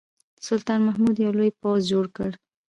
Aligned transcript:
سلطان 0.47 0.79
محمود 0.87 1.15
یو 1.25 1.31
لوی 1.37 1.51
پوځ 1.61 1.79
جوړ 1.91 2.05
کړ. 2.15 2.29